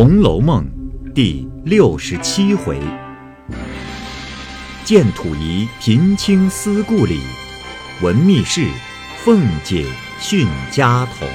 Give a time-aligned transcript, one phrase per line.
[0.00, 0.64] 红楼梦》
[1.12, 2.80] 第六十七回：
[4.84, 7.20] 见土仪贫清思故里，
[8.00, 8.70] 闻密室
[9.24, 9.84] 凤姐
[10.20, 11.28] 训家童。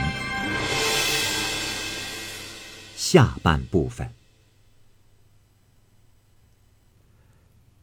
[2.96, 4.10] 下半部分。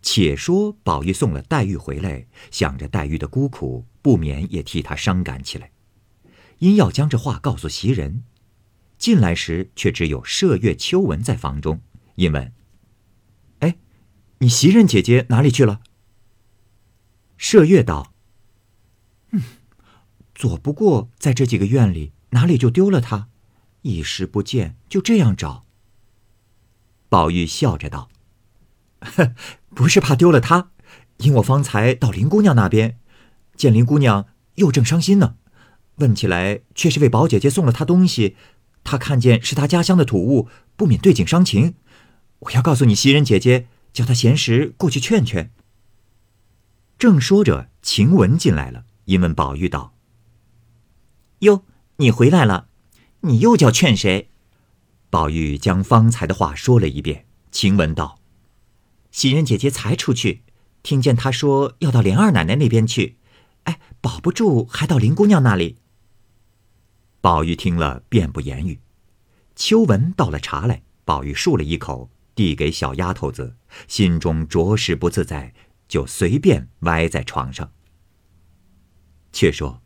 [0.01, 5.73] 且说宝玉送了黛玉回来，想着黛玉的孤苦，不免也替她伤感起来，
[6.61, 8.25] 因要将这话告诉袭人。
[9.01, 11.81] 进来时，却只有麝月、秋纹在房中。
[12.17, 12.53] 因问
[13.61, 13.79] ：“哎，
[14.39, 15.81] 你袭人姐姐哪里去了？”
[17.41, 18.13] 麝月道
[19.33, 19.43] ：“嗯，
[20.35, 23.29] 左不过在这几个院里，哪里就丢了她？
[23.81, 25.65] 一时不见，就这样找。”
[27.09, 28.11] 宝玉笑着道
[29.75, 30.73] ：“不是怕丢了她，
[31.17, 32.99] 因我方才到林姑娘那边，
[33.57, 35.37] 见林姑娘又正伤心呢，
[35.97, 38.37] 问起来却是为宝姐姐送了她东西。”
[38.83, 41.75] 他看见是他家乡的土物，不免对景伤情。
[42.41, 45.51] 我要告诉你袭人姐姐，叫她闲时过去劝劝。
[46.99, 49.95] 正说着，晴雯进来了，因问宝玉道
[51.41, 51.65] ：“哟，
[51.97, 52.69] 你回来了，
[53.21, 54.31] 你又叫劝谁？”
[55.11, 57.27] 宝玉将方才的话说了一遍。
[57.51, 58.21] 晴雯道
[59.11, 60.43] ：“袭人姐姐才出去，
[60.83, 63.17] 听见她说要到莲二奶奶那边去，
[63.65, 65.77] 哎，保不住还到林姑娘那里。”
[67.21, 68.81] 宝玉听了，便不言语。
[69.55, 75.53] 秋纹倒了茶来，宝玉漱了一口，递给小丫头子，心中着实不自在，
[75.87, 77.71] 就随便歪在床上。
[79.33, 79.83] 却说，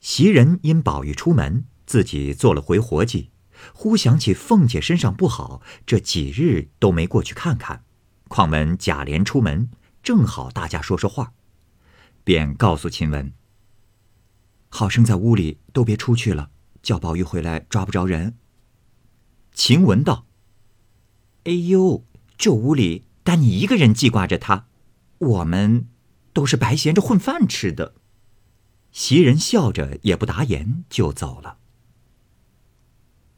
[0.00, 3.32] 袭人因宝玉出门，自己做了回活计，
[3.74, 7.84] 忽想起凤姐身上不好，这几日都没过去看看，
[8.28, 9.68] 况闻贾琏出门，
[10.02, 11.34] 正好大家说说话，
[12.24, 13.34] 便告诉秦雯
[14.70, 16.50] ：“好生在屋里，都别出去了。”
[16.82, 18.36] 叫宝玉回来抓不着人。
[19.52, 20.26] 晴雯道
[21.44, 22.04] ：“哎呦，
[22.36, 24.68] 这屋里单你一个人记挂着他，
[25.18, 25.88] 我们
[26.32, 27.94] 都是白闲着混饭吃的。”
[28.92, 31.58] 袭人笑着也不答言，就走了。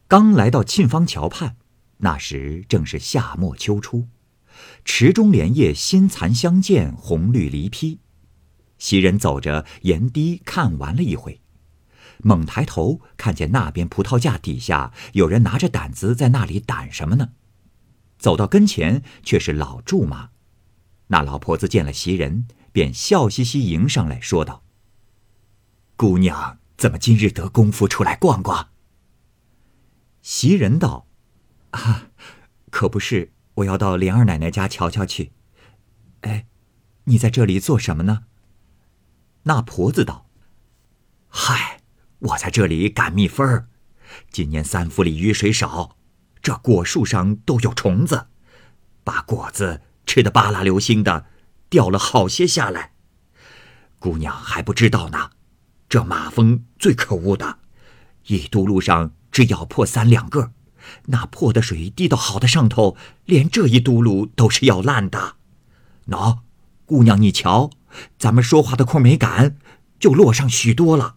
[0.06, 1.56] 刚来到沁芳桥畔，
[1.98, 4.08] 那时正是夏末秋初，
[4.84, 7.98] 池中莲叶新残相间，红绿离披。
[8.78, 11.40] 袭人走着沿堤看完了一回。
[12.22, 17.30] 猛抬头，看见那边葡萄架底下有人拿着掸子在那里掸什么呢？
[18.18, 20.30] 走到跟前，却是老祝妈。
[21.06, 24.62] 那老婆子见了袭人，便笑嘻嘻迎上来说道
[25.96, 28.68] ：“姑娘怎么今日得功夫出来逛逛？”
[30.20, 31.06] 袭人道
[31.72, 32.08] ：“啊，
[32.70, 35.32] 可不是，我要到莲二奶奶家瞧瞧去。
[36.20, 36.46] 哎，
[37.04, 38.24] 你在这里做什么呢？”
[39.44, 40.26] 那婆子道
[41.30, 41.69] ：“嗨。”
[42.20, 43.66] 我在这里赶蜜蜂儿，
[44.30, 45.96] 今年三府里雨水少，
[46.42, 48.26] 这果树上都有虫子，
[49.02, 51.26] 把果子吃得巴拉流星的，
[51.70, 52.92] 掉了好些下来。
[53.98, 55.30] 姑娘还不知道呢，
[55.88, 57.58] 这马蜂最可恶的，
[58.26, 60.52] 一嘟噜上只咬破三两个，
[61.06, 65.36] 那破的水滴到好的上头，连这一嘟噜都是要烂的。
[66.08, 66.40] 喏，
[66.84, 67.70] 姑娘你瞧，
[68.18, 69.56] 咱们说话的空没赶，
[69.98, 71.16] 就落上许多了。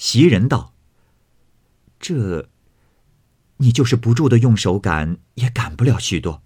[0.00, 0.72] 袭人道
[2.00, 2.48] ：“这，
[3.58, 6.42] 你就是不住的用手赶，也赶不了许多。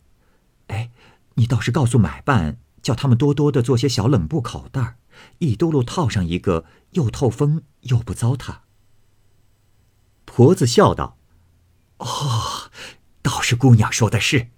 [0.66, 0.91] 哎，
[1.34, 4.97] 你倒是告诉买办，叫他们多多的做些小冷布口袋，
[5.38, 6.64] 一兜路套上一个，
[6.94, 8.62] 又透风又不糟蹋。”
[10.26, 11.16] 婆子笑道
[11.98, 12.72] ：“哦，
[13.22, 14.48] 倒是姑娘说的是，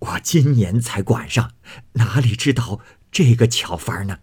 [0.00, 1.52] 我今年才管上，
[1.92, 2.80] 哪里知道
[3.12, 4.18] 这个巧法呢？”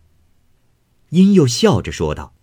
[1.11, 2.33] 因又笑着说道。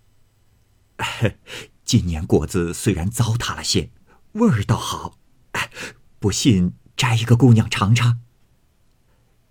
[1.84, 3.90] 今年果子虽然糟蹋了些，
[4.32, 5.18] 味儿倒好。
[6.18, 8.20] 不信摘一个姑娘尝尝。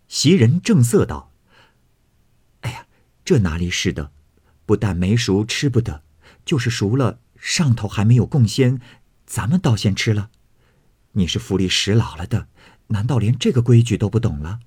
[0.07, 1.31] 袭人正色道
[2.61, 2.87] ：“哎呀，
[3.23, 4.11] 这哪里是的？
[4.65, 6.03] 不但没熟吃不得，
[6.43, 8.81] 就是熟了上头还没有贡鲜，
[9.25, 10.31] 咱们倒先吃了。
[11.13, 12.47] 你是府里使老了的，
[12.87, 14.59] 难道连这个规矩都不懂了？”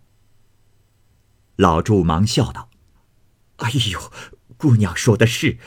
[1.57, 2.71] 老祝忙笑道
[3.59, 4.13] ：“哎呦，
[4.57, 5.59] 姑娘说的是。”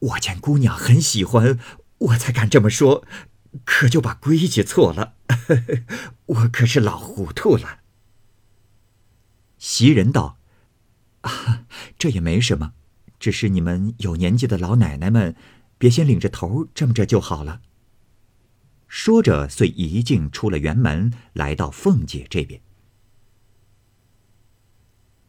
[0.00, 1.58] 我见姑娘很喜欢，
[1.98, 3.04] 我才敢这么说，
[3.64, 5.14] 可就把规矩错了。
[6.26, 7.80] 我可是老糊涂了。
[9.58, 10.38] 袭人道
[11.20, 11.66] ：“啊，
[11.98, 12.72] 这也没什么，
[13.18, 15.36] 只是你们有年纪的老奶奶们，
[15.76, 17.60] 别先领着头这么着就好了。”
[18.88, 22.62] 说着，遂一径出了园门，来到凤姐这边。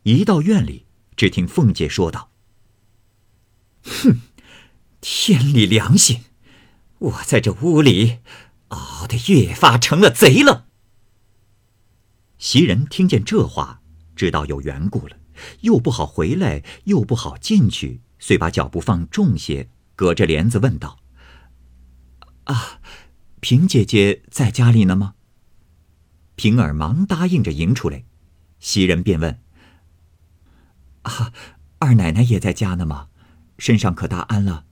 [0.03, 2.31] 一到院里，只听凤姐说道
[3.83, 4.21] ：“哼。”
[5.01, 6.25] 天理良心，
[6.99, 8.19] 我在这屋里，
[8.67, 10.67] 熬得越发成了贼了。
[12.37, 13.81] 袭人听见这话，
[14.15, 15.17] 知道有缘故了，
[15.61, 20.99] 又不好回来，又不好进去，遂把脚步放重些，隔着帘子问道
[22.45, 22.79] ：“啊，
[23.39, 25.15] 平姐姐在家里呢吗？”
[26.37, 28.05] 平儿忙答应着迎出来，
[28.59, 29.41] 袭人便问
[31.01, 31.33] ：“啊，
[31.79, 33.07] 二奶奶也在家呢吗？
[33.57, 34.65] 身上可大安了？”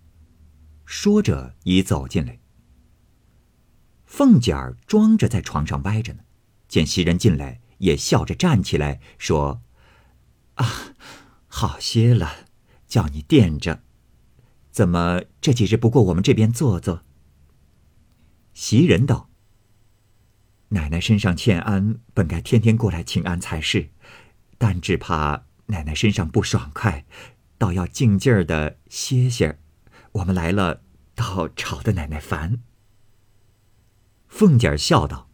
[0.90, 2.40] 说着已走进来。
[4.08, 6.22] 凤姐儿装着在床上歪着呢，
[6.68, 9.62] 见袭人进来，也笑着站起来说
[10.56, 10.66] ：“啊，
[11.48, 12.48] 好些了，
[12.88, 13.84] 叫你垫着。
[14.72, 17.04] 怎么这几日不过我们这边坐坐？”
[18.56, 19.30] 袭人道
[20.70, 23.90] ：“奶奶身上欠安，本该天天过来请安才是，
[24.58, 27.06] 但只怕奶奶身上不爽快，
[27.60, 29.60] 倒要静静的歇歇。
[30.14, 30.82] 我们来了，
[31.16, 32.62] 倒吵得奶奶烦。”
[34.28, 35.30] 凤姐儿笑道：“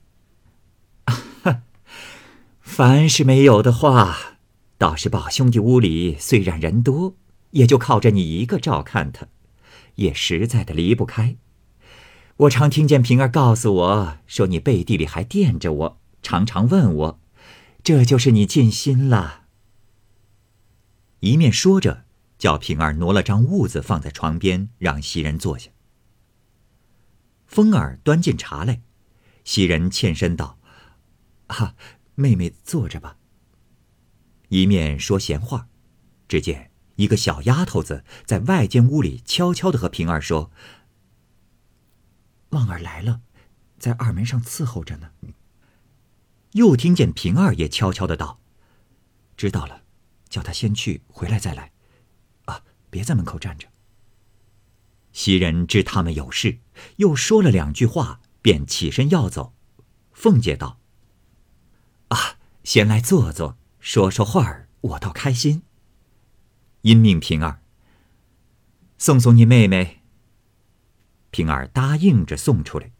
[2.61, 4.37] 凡是没有的话，
[4.77, 7.15] 倒是宝兄弟屋里虽然人多，
[7.51, 9.27] 也就靠着你一个照看他，
[9.95, 11.35] 也实在的离不开。
[12.37, 17.19] 我常听见平儿告诉我说，你背地里还惦着我，常常问我，
[17.83, 19.43] 这就是你尽心了。”
[21.21, 22.04] 一面说着，
[22.37, 25.71] 叫平儿挪了张褥子放在床边，让袭人坐下。
[27.45, 28.81] 风儿端进茶来。
[29.43, 30.57] 袭人欠身道
[31.47, 31.75] ：“啊，
[32.15, 33.17] 妹妹坐着吧。”
[34.49, 35.67] 一面说闲话，
[36.27, 40.51] 只见一个小丫头子在外间屋里悄悄的和平儿说
[42.49, 43.21] ：“旺儿来了，
[43.77, 45.11] 在二门上伺候着呢。”
[46.53, 48.39] 又听见平儿也悄悄的道
[49.37, 49.83] ：“知道了，
[50.27, 51.71] 叫他先去，回来再来。
[52.95, 53.67] 别在门口站着。”
[55.11, 56.59] 袭人知他们有事，
[56.95, 58.21] 又说了两句话。
[58.41, 59.55] 便起身要走，
[60.13, 60.79] 凤姐道
[62.09, 65.63] ：“啊，先来坐坐，说说话儿，我倒开心。”
[66.83, 67.63] 因命平儿
[68.99, 70.03] 送送你妹妹。
[71.31, 72.91] 平儿答应着送出来，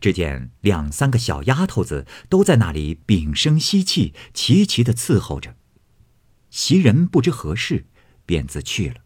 [0.00, 5.56] 只见两三个小丫头子都在那里屏声息气，齐齐的伺候着。
[6.48, 7.84] 袭人不知何事，
[8.24, 9.02] 便自去了。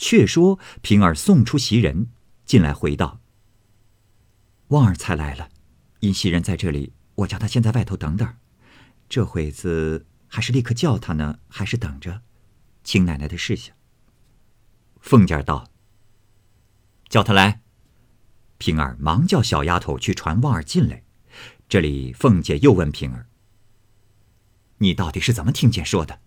[0.00, 2.08] 却说平儿送出袭人
[2.46, 3.20] 进来，回道。
[4.68, 5.50] 旺儿才来了，
[6.00, 8.34] 因袭人在这里，我叫他先在外头等等。
[9.10, 12.22] 这会子还是立刻叫他呢，还是等着？
[12.82, 13.74] 请奶奶的示下。
[15.00, 15.70] 凤姐道
[17.10, 17.60] ：“叫他来。”
[18.56, 21.04] 平儿忙叫小丫头去传旺儿进来。
[21.68, 23.28] 这里凤姐又问平儿
[24.78, 26.20] ：“你到底是怎么听见说的？”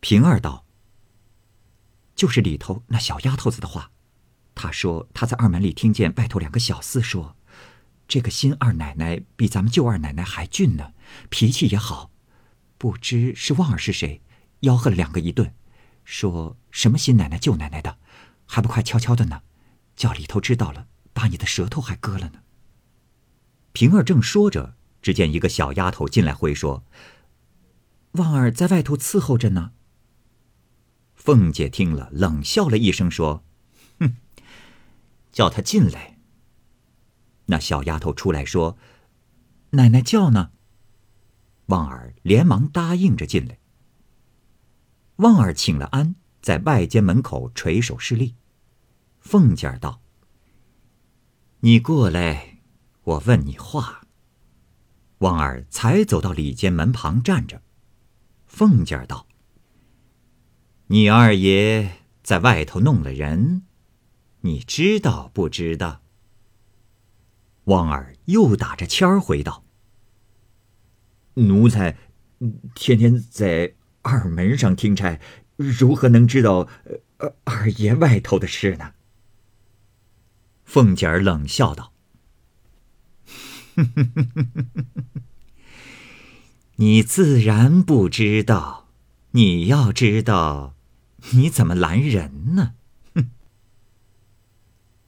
[0.00, 0.63] 平儿道
[2.14, 3.90] ：“就是里头那小丫头子的话。”
[4.54, 7.36] 她说：“她在二门里听见外头两个小厮说，
[8.06, 10.92] 这个新二奶奶比咱们旧二奶奶还俊呢，
[11.28, 12.10] 脾气也好。
[12.78, 14.22] 不知是旺儿是谁，
[14.60, 15.52] 吆喝了两个一顿，
[16.04, 17.98] 说什么新奶奶旧奶奶的，
[18.46, 19.42] 还不快悄悄的呢，
[19.96, 22.40] 叫里头知道了，把你的舌头还割了呢。”
[23.72, 26.84] 平儿正说着，只见一个小丫头进来回说
[28.12, 29.72] ：“旺儿在外头伺候着呢。”
[31.24, 33.42] 凤姐听了，冷笑了一声，说。
[33.98, 34.16] 哼
[35.32, 36.18] 叫他进来。
[37.46, 38.76] 那小丫头出来说
[39.72, 40.50] ：“奶奶叫呢。”
[41.68, 43.58] 旺儿连忙答应着进来。
[45.16, 48.34] 旺儿请了安，在外间门口垂手侍立。
[49.18, 50.02] 凤姐儿道
[51.60, 52.58] ：“你过来，
[53.04, 54.02] 我问你话。”
[55.20, 57.62] 旺儿才走到里间门旁站着。
[58.44, 59.26] 凤姐儿道
[60.94, 63.62] ：“你二爷在外头弄了人。”
[64.42, 66.02] 你知道不知道？
[67.64, 69.64] 旺儿又打着签儿回道
[71.34, 71.98] ：“奴才
[72.76, 75.18] 天天在二门上听差，
[75.56, 76.68] 如何能知道
[77.42, 78.92] 二爷外头的事呢？”
[80.64, 81.92] 凤姐儿冷笑道
[86.76, 88.90] ：“你自然不知道，
[89.32, 90.73] 你要知道，
[91.32, 92.74] 你怎么拦人呢？”
[93.14, 93.30] 哼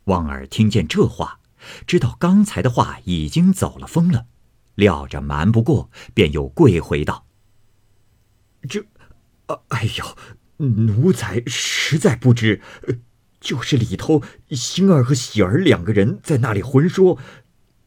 [0.04, 1.40] 旺儿听见这话，
[1.86, 4.26] 知道刚才的话已经走了风了，
[4.74, 7.26] 料着瞒不过，便又跪回道
[8.68, 8.84] ：“这，
[9.68, 10.16] 哎呦，
[10.58, 12.60] 奴才实在不知，
[13.40, 17.18] 就是里头星儿和喜儿两个人在那里混说，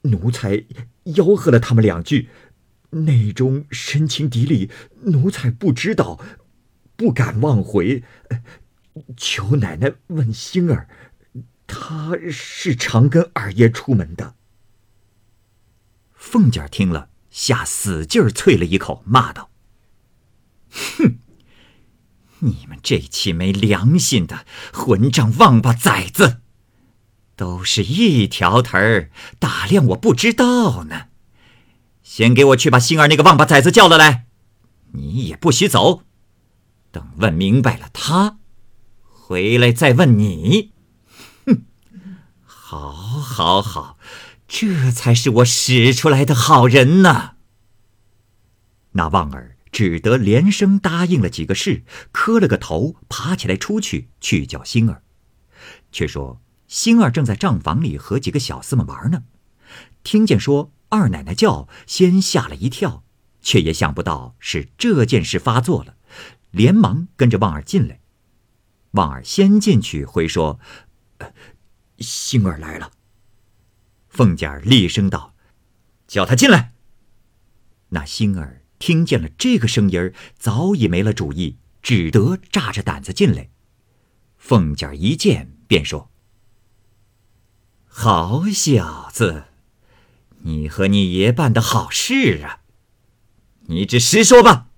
[0.04, 0.66] 奴才
[1.06, 2.30] 吆喝了他们两句，
[2.92, 4.70] 内中深情敌里，
[5.04, 6.20] 奴才不知道，
[7.00, 8.04] 不敢忘回，
[9.16, 10.90] 求奶奶问星儿。”
[11.66, 14.36] 他是常跟二爷出门的。
[16.14, 19.50] 凤姐听了，吓死劲儿啐了一口，骂道
[20.70, 21.20] ：“哼！
[22.40, 26.42] 你们这起没良心的混账王八崽子，
[27.38, 31.06] 都是一条腿儿，打量我不知道呢。
[32.02, 34.26] 先给我去把星儿那个王八崽子叫了来，
[34.94, 36.04] 你也不许走，
[36.92, 38.40] 等问明白了他，
[39.02, 40.74] 回来再问你。
[41.46, 41.66] 哼！
[42.44, 43.98] 好，好，好。”
[44.52, 47.36] 这才是我使出来的好人呢。
[48.94, 55.04] 那旺儿只得连声答应了几个事，磕了个头，爬起来出去去叫星儿，
[55.92, 59.26] 却说星儿正在账房里和几个小厮们玩呢。
[60.02, 63.04] 听见说二奶奶叫，先吓了一跳，
[63.44, 65.94] 却也想不到是这件事发作了，
[66.52, 68.00] 连忙跟着旺儿进来。
[68.92, 70.60] 旺儿先进去回说
[72.00, 72.92] ：“星儿来了。”
[74.10, 75.36] 凤姐儿厉声道
[76.08, 76.74] ：“叫他进来。”
[77.90, 83.50] 那星儿听见了这个声音儿，早已没了主意，只得炸着胆子进来。
[84.38, 86.10] 凤姐儿一见，便说
[87.86, 89.46] ：“好小子，
[90.40, 92.62] 你和你爷办的好事啊！
[93.68, 94.69] 你只实说吧。”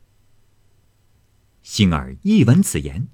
[1.82, 3.08] 星儿一闻此言，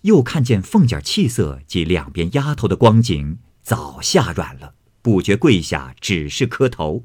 [0.00, 4.74] 又看见凤姐儿气色及两边丫头的光景，早吓软了。
[5.02, 7.04] 不觉跪下，只是磕头。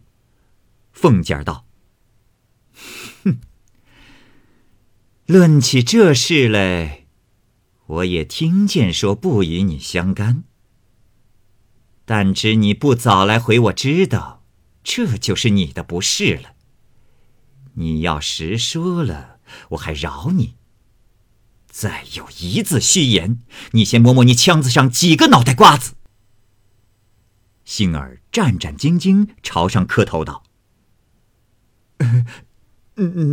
[0.93, 1.65] 凤姐儿道
[3.25, 3.39] ：“哼，
[5.25, 7.07] 论起这事来，
[7.88, 10.45] 我也听见说不与你相干。
[12.05, 14.45] 但知你不早来回我知道，
[14.81, 16.53] 这就是你的不是了。
[17.74, 19.41] 你要实说了，
[19.72, 20.55] 我还饶你。
[21.74, 23.39] 再有一字虚言，
[23.72, 25.96] 你先摸摸你腔子上几个脑袋瓜子。”
[27.65, 30.44] 杏儿战战兢兢朝上磕头道：“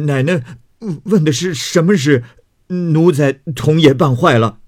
[0.06, 0.59] 奶奶
[1.04, 2.25] 问的是什么事？
[2.68, 4.61] 奴才童爷办坏了。”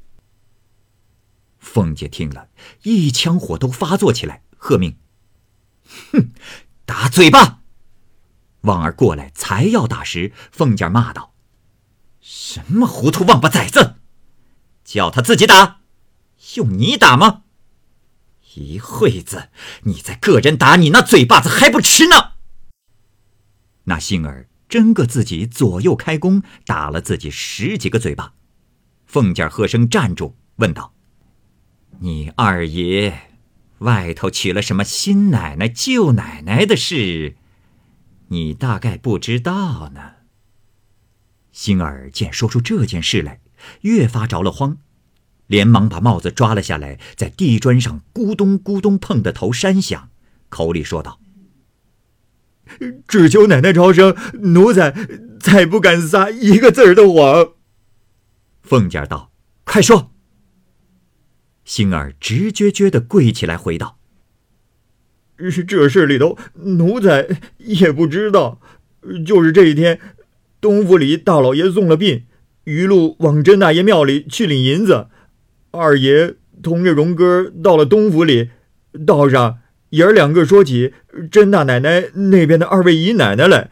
[1.58, 2.50] 凤姐听了
[2.82, 4.98] 一腔火都发作起来，喝命
[6.12, 6.30] ：“哼，
[6.84, 7.62] 打嘴巴！”
[8.62, 11.31] 旺儿过来才要打时，凤姐骂道
[12.22, 13.96] ：“什么糊涂王八崽子！
[14.84, 15.80] 叫他自己打，
[16.54, 17.42] 用你打吗？”
[18.54, 19.48] 一会子，
[19.82, 22.34] 你再个人打你那嘴巴子还不迟呢。
[23.84, 28.34] 那杏儿真个自己左右开弓，打了自己十几个嘴巴。
[29.04, 30.94] 凤姐喝声站住，问道
[32.00, 33.32] ：“你二爷
[33.78, 37.36] 外头娶了什么新奶奶、旧奶奶的事，
[38.28, 40.12] 你大概不知道呢？”
[41.52, 43.40] 星儿见说出这件事来，
[43.82, 44.78] 越发着了慌。
[45.46, 50.08] 连忙把帽子抓了下来，在地砖上咕咚咕咚碰得头山响，
[50.48, 51.20] 口里说道
[53.06, 54.94] ：“只求奶奶超生，奴才
[55.38, 57.52] 再不敢撒一个字儿的谎。”
[58.62, 59.30] 凤姐道
[59.64, 60.10] ：“快说。”
[61.66, 63.98] 星儿直撅撅的跪起来回道
[65.68, 67.28] ：“这事里头，奴才
[67.58, 68.58] 也不知道。
[69.26, 70.00] 就是这一天，
[70.62, 72.24] 东府里大老爷送了殡，
[72.64, 75.08] 余路往甄大爷庙里去领银子。”
[75.72, 78.50] 二爷同着荣哥到了东府里，
[79.04, 79.58] 道上
[79.90, 80.92] 爷儿两个说起
[81.30, 83.70] 甄大奶奶那边的二位姨奶奶来，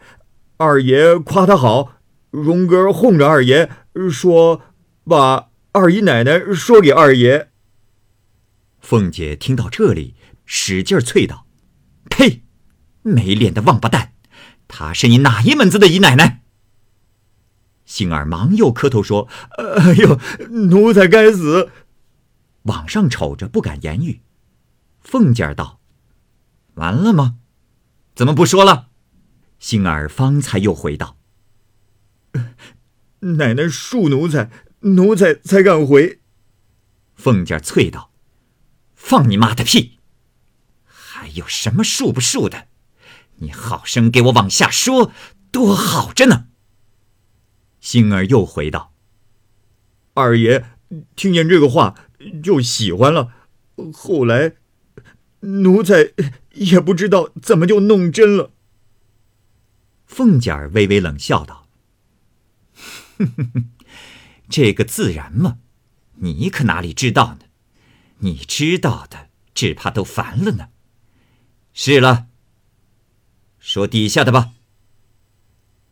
[0.57, 1.99] 二爷夸她好，
[2.31, 3.69] 荣哥哄着二爷
[4.11, 4.61] 说
[5.05, 7.47] 把二姨奶奶说给二爷。
[8.81, 11.45] 凤姐听到这里，使劲儿啐道
[12.09, 12.41] ：“呸！
[13.03, 14.13] 没脸的王八蛋！
[14.67, 16.40] 她是你哪一门子的姨奶奶？”
[17.91, 19.27] 星儿忙又磕头说
[19.59, 20.17] ：“哎呦，
[20.69, 21.71] 奴才该死。”
[22.63, 24.21] 往上瞅着，不敢言语。
[25.01, 25.81] 凤姐儿道
[26.75, 27.35] ：“完了吗？
[28.15, 28.87] 怎么不说了？”
[29.59, 31.17] 星儿方才又回道
[33.19, 36.21] ：“奶奶恕奴才，奴才才敢回。”
[37.13, 38.13] 凤姐儿啐道
[38.95, 39.99] ：“放你妈的屁！
[40.85, 42.69] 还有什么恕不恕的？
[43.39, 45.11] 你好生给我往下说，
[45.51, 46.47] 多好着呢。”
[47.81, 48.93] 星儿又回道
[50.15, 50.65] ：“二爷
[51.17, 51.95] 听见这个话。”
[52.43, 53.33] 就喜欢了，
[53.91, 54.53] 后来
[55.39, 56.13] 奴才
[56.53, 58.51] 也不知道怎么就弄真了。
[60.05, 61.67] 凤姐儿微微冷笑道：“，
[64.47, 65.57] 这个自然嘛，
[66.17, 67.45] 你可哪里知道呢？
[68.19, 70.69] 你知道的，只怕都烦了呢。
[71.73, 72.27] 是了，
[73.57, 74.51] 说底下的吧。”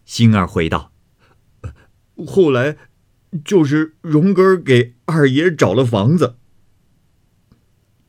[0.06, 0.89] 星儿回道
[2.26, 2.78] ：“后来。”
[3.46, 6.40] 就是荣哥给二爷找了房子。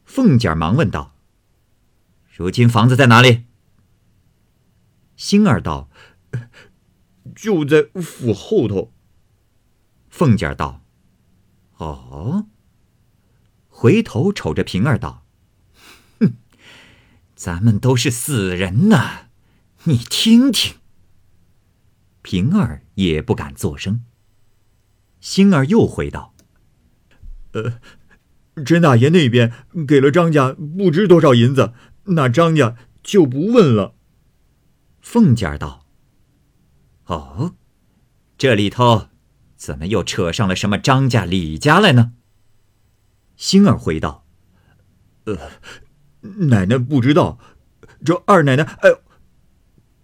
[0.06, 1.14] 凤姐忙问道
[2.34, 3.44] ：“如今房子在哪里？”
[5.16, 5.90] 星儿道
[7.36, 8.94] ：“就在府后头。”
[10.08, 10.82] 凤姐道
[11.76, 12.46] ：“哦。”
[13.68, 15.26] 回头瞅着平儿道
[16.18, 16.32] ：“哼，
[17.34, 19.26] 咱们都是死人呐，
[19.84, 20.76] 你听听。”
[22.22, 24.04] 平儿也不敢作声。
[25.20, 26.34] 星儿又回道
[27.52, 27.80] ：“呃。”
[28.66, 29.52] 甄大爷那边
[29.86, 31.72] 给了张家不知多少银子，
[32.06, 33.94] 那张家就不问了。
[35.00, 35.86] 凤姐儿道
[37.06, 37.54] ：“哦，
[38.36, 39.08] 这里头
[39.56, 42.12] 怎么又扯上了什么张家、李家来呢？”
[43.36, 44.26] 星儿回道
[45.24, 45.38] ：“呃，
[46.48, 47.38] 奶奶不知道。
[48.04, 48.64] 这二奶奶……
[48.64, 49.00] 哎呦！”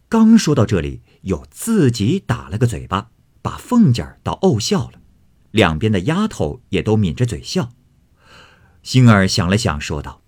[0.09, 3.11] 刚说到这里，又自己打了个嘴巴，
[3.43, 5.01] 把凤姐儿倒怄笑了。
[5.51, 7.71] 两边的丫头也都抿着嘴笑。
[8.83, 10.23] 星儿想了想，说道：“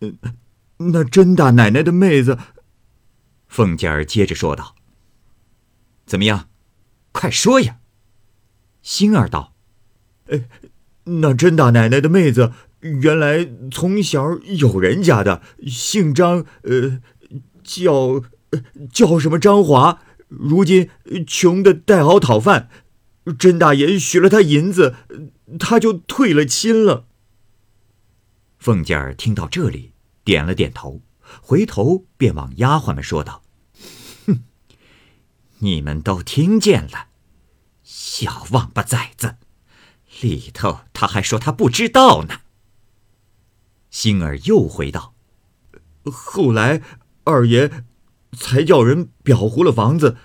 [0.00, 0.18] 嗯，
[0.92, 2.38] 那甄大奶奶的妹子。”
[3.48, 4.74] 凤姐儿接着说道
[6.06, 6.48] ：“怎么样？
[7.12, 7.78] 快说呀！”
[8.82, 9.54] 星儿道
[10.30, 10.44] ：“哎，
[11.04, 17.00] 那甄大奶奶的妹子原来从小有人家的，姓张，呃，
[17.62, 18.22] 叫
[18.92, 20.90] 叫什么张华，如今
[21.26, 22.68] 穷的带熬讨饭。
[23.38, 24.96] 甄大爷许了他银子。”
[25.60, 27.06] 他就退了亲了。
[28.58, 29.92] 凤姐儿听到这里，
[30.24, 31.02] 点了点头，
[31.42, 33.42] 回头便往丫鬟们说道
[34.26, 34.42] ：“哼，
[35.58, 37.08] 你们都听见了，
[37.82, 39.36] 小王八崽子，
[40.22, 42.40] 里头他还说他不知道呢。”
[43.92, 45.14] 星儿又回道
[46.10, 46.80] ：“后来
[47.24, 47.84] 二爷
[48.34, 50.16] 才叫人裱糊了房子，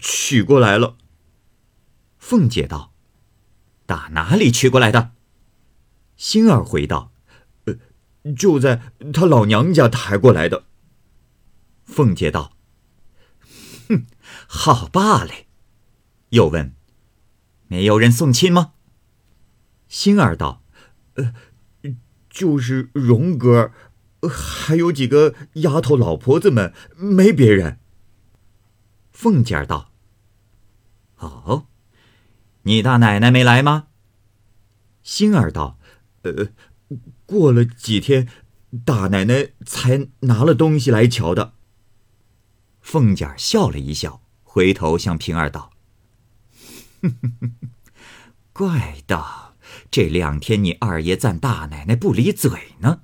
[0.00, 0.96] 娶过来了。”
[2.18, 2.90] 凤姐道。
[3.84, 5.12] 打哪里取过来的？
[6.16, 7.12] 星儿回道
[7.66, 10.64] ：“呃，就在他老娘家抬过来的。”
[11.84, 12.56] 凤姐道
[13.90, 14.06] ：“哼，
[14.46, 15.32] 好罢了。”
[16.30, 16.74] 又问
[17.68, 18.72] ：“没有人送亲吗？”
[19.88, 20.62] 星儿道
[21.14, 21.34] ：“呃，
[22.30, 23.72] 就是荣哥，
[24.28, 27.78] 还有几个丫头老婆子们，没别人。”
[29.12, 29.92] 凤姐儿道
[31.18, 31.66] ：“哦。”
[32.64, 33.88] 你大奶奶没来吗？
[35.02, 35.78] 星儿道
[36.22, 36.50] ：“呃，
[37.26, 38.28] 过了几天，
[38.84, 41.54] 大奶奶才拿了东西来瞧的。”
[42.80, 45.72] 凤姐儿笑了一笑，回头向平儿道
[48.52, 49.56] ：“怪道
[49.90, 53.02] 这两天你二爷赞大奶奶不离嘴呢。”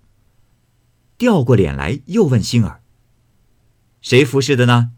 [1.18, 2.82] 掉过脸来，又问星儿
[4.00, 4.92] ：“谁服侍的呢？”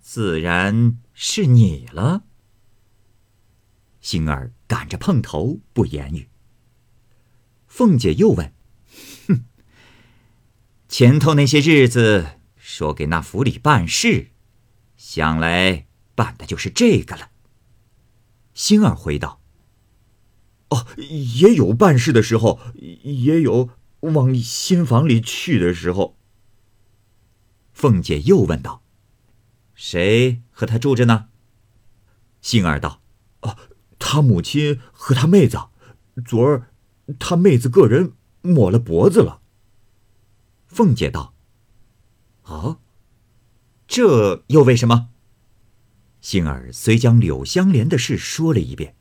[0.00, 2.22] 自然是你了。
[4.00, 6.30] 星儿赶着碰头，不言语。
[7.66, 8.54] 凤姐又问
[9.28, 9.44] ：“哼，
[10.88, 14.30] 前头那些日子说给那府里办事，
[14.96, 17.30] 想来办的就是这个了。”
[18.54, 19.42] 星儿回道
[20.70, 26.16] ：“哦，也有办事的时候，也有往新房里去的时候。”
[27.72, 28.82] 凤姐又问道
[29.74, 31.28] ：“谁和他住着呢？”
[32.42, 33.00] 杏儿道
[33.42, 33.56] ：“哦。”
[34.00, 35.58] 他母亲和他妹子，
[36.24, 36.70] 昨儿
[37.18, 39.42] 他妹子个人抹了脖子了。
[40.68, 41.34] 凤姐道
[42.44, 42.78] ：“哦，
[43.88, 45.10] 这又为什么？”
[46.22, 48.94] 杏儿虽将柳香莲的事说了一遍。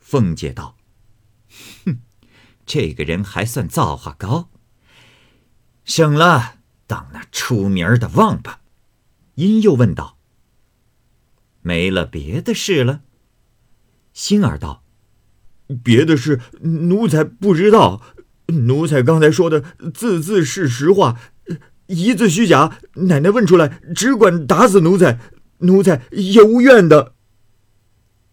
[0.00, 0.76] 凤姐道
[1.86, 2.00] ：“哼，
[2.64, 4.50] 这个人还算造化高，
[5.84, 8.60] 省了当那出名的王八。”
[9.36, 10.18] 因又问道
[11.62, 13.00] ：“没了别的事了？”
[14.12, 14.84] 星儿道
[15.82, 18.02] ：“别的事奴才不知道，
[18.46, 19.62] 奴才刚才说的
[19.94, 21.18] 字字是实话，
[21.86, 22.78] 一字虚假。
[22.94, 25.18] 奶奶问出来，只管打死奴才，
[25.58, 27.14] 奴才也无怨的。”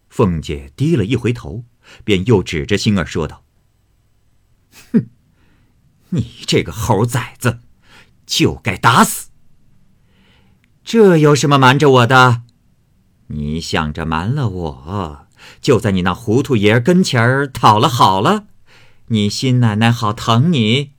[0.09, 1.63] 凤姐低了一回头，
[2.03, 3.45] 便又指着星儿说道
[4.91, 5.09] ：“哼，
[6.09, 7.59] 你这个猴崽子，
[8.25, 9.29] 就该打死。
[10.83, 12.43] 这有什么瞒着我的？
[13.27, 15.27] 你想着瞒了我？”
[15.61, 18.47] 就在你那糊涂爷跟前儿讨了好了，
[19.07, 20.93] 你新奶奶好疼你。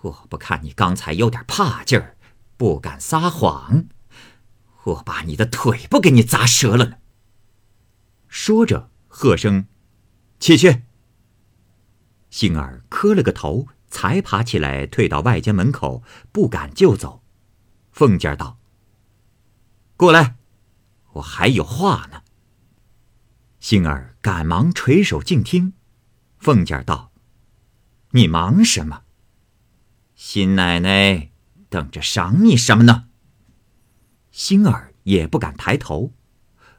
[0.00, 2.16] 我不看你刚才有点怕劲儿，
[2.56, 3.84] 不敢撒谎，
[4.82, 6.96] 我把你的腿不给你砸折了呢。
[8.26, 9.66] 说着，喝声
[10.40, 10.82] ：“起去！”
[12.32, 17.22] 星儿磕了个头，才爬起来，退到外间门口，不敢就走。
[17.92, 18.58] 凤姐儿道
[19.98, 20.36] ：“过来，
[21.12, 22.22] 我还有话呢。”
[23.60, 25.74] 星儿赶忙垂手静听，
[26.38, 27.12] 凤姐儿道
[28.12, 29.02] ：“你忙什么？
[30.14, 31.32] 新奶奶
[31.68, 33.08] 等着赏你什么呢？
[34.30, 36.14] 星儿也不敢抬头。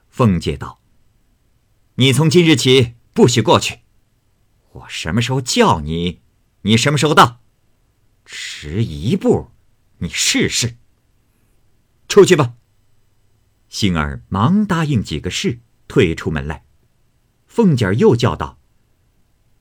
[0.10, 0.82] 凤姐道
[1.96, 3.82] ：“你从今日起不许过去，
[4.74, 6.22] 我什么时候叫你，
[6.64, 7.42] 你什么时候到。
[8.26, 9.52] 迟一步，
[9.98, 10.78] 你试试。
[12.08, 12.54] 出去吧。”
[13.70, 16.66] 星儿忙答应几个是，退出门来。
[17.48, 18.60] 凤姐儿又叫道：“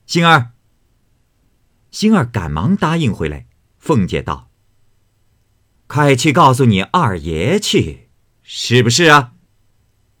[0.05, 0.51] 星儿。”
[1.91, 3.47] 星儿赶忙答应回来。
[3.77, 4.49] 凤姐道
[5.87, 8.09] ：“快去告诉你二爷去，
[8.41, 9.33] 是不是啊？”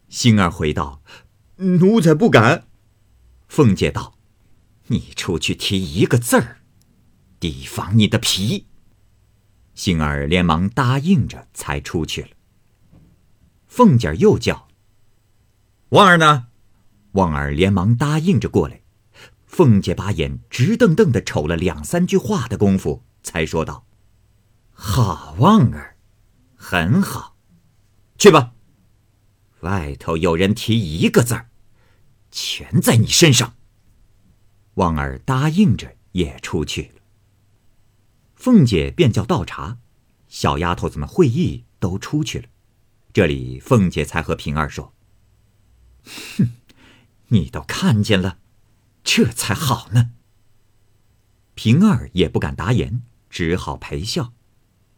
[0.09, 1.01] 星儿回道
[1.57, 2.67] ：“奴才不敢。”
[3.47, 4.12] 凤姐道
[4.93, 6.59] ：“你出去提一个字儿，
[7.39, 8.67] 提防你的皮。”
[9.75, 12.29] 星儿连忙答应着，才出去了。
[13.67, 14.67] 凤姐又叫
[15.89, 16.47] ：“旺儿呢？”
[17.13, 18.81] 旺儿连忙答应着过来。
[19.45, 23.85] 凤姐把眼直瞪瞪的瞅了两三句话的功夫，才说道
[24.73, 25.97] ：“好，旺儿，
[26.55, 27.35] 很好，
[28.17, 28.53] 去吧。
[29.59, 31.49] 外头有人提一个字儿，
[32.31, 33.55] 全在你身上。”
[34.75, 37.01] 旺儿答应着也出去了。
[38.35, 39.77] 凤姐便叫倒茶，
[40.27, 42.45] 小丫头子们会意都出去了。
[43.13, 44.93] 这里凤姐才和平儿说
[46.37, 46.51] ：“哼，
[47.27, 48.39] 你都看见了。”
[49.03, 50.11] 这才好呢。
[51.55, 54.33] 平儿也不敢答言，只好陪笑。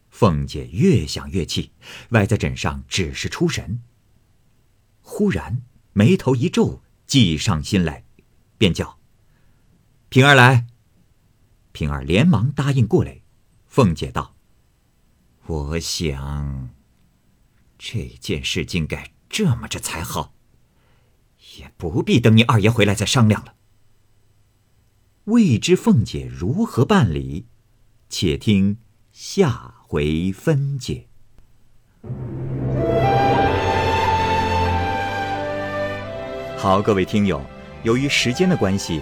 [0.10, 1.72] 凤姐越想越气，
[2.12, 3.82] 歪在枕上，只是出神。
[5.02, 8.06] 忽然眉头一皱，计上心来，
[8.58, 9.00] 便叫
[10.16, 10.66] ：“平儿来。”
[11.74, 13.20] 平儿连忙答应过来。
[13.68, 14.38] 凤姐道
[15.48, 16.70] ：“我想，
[17.78, 20.34] 这件事竟该这么着才好，
[21.58, 23.56] 也不必等你二爷回来再商量了。”
[25.26, 27.48] 未知凤姐如何办理，
[28.08, 28.78] 且听
[29.12, 31.10] 下回分解。
[36.56, 37.46] 好，各位听友，
[37.84, 39.02] 由于时间的关系，